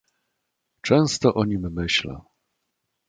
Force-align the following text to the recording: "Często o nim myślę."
"Często 0.81 1.33
o 1.33 1.45
nim 1.45 1.71
myślę." 1.73 2.21